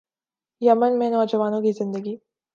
یمن 0.61 0.99
میں 0.99 1.09
نوجوانوں 1.09 1.61
کی 1.61 1.71
زندگی 1.71 2.15